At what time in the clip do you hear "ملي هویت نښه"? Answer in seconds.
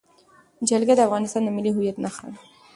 1.55-2.25